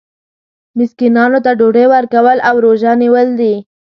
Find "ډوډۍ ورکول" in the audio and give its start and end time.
1.59-2.37